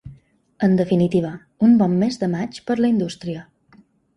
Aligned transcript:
En 0.67 0.71
definitiva, 0.79 1.33
un 1.69 1.77
bon 1.83 1.93
mes 2.05 2.17
de 2.25 2.33
maig 2.35 2.61
per 2.71 2.79
a 2.81 2.81
la 2.83 2.91
indústria. 2.95 3.45